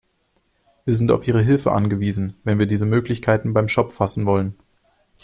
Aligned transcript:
Wir 0.83 0.95
sind 0.95 1.11
auf 1.11 1.27
Ihre 1.27 1.43
Hilfe 1.43 1.73
angewiesen, 1.73 2.33
wenn 2.43 2.57
wir 2.57 2.65
diese 2.65 2.87
Möglichkeiten 2.87 3.53
beim 3.53 3.67
Schopf 3.67 3.93
fassen 3.93 4.25
wollen. 4.25 4.55